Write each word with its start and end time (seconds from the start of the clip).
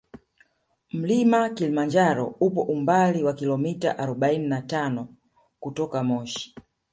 Mlima 0.93 1.49
kilimanjaro 1.49 2.25
upo 2.39 2.61
umbali 2.61 3.23
wa 3.23 3.33
kilometa 3.33 3.99
arobaini 3.99 4.47
na 4.47 4.61
tano 4.61 5.07
kutoka 5.59 6.03
moshi 6.03 6.55